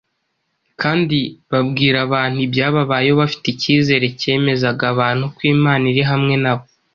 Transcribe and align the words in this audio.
kandi 0.81 1.19
babwira 1.51 1.97
abantu 2.07 2.37
ibyababayeho 2.47 3.17
bafite 3.23 3.45
icyizere 3.49 4.05
cyemezaga 4.19 4.83
abantu 4.93 5.25
ko 5.35 5.41
Imana 5.55 5.83
iri 5.93 6.03
hamwe 6.11 6.35
nabo. 6.43 6.65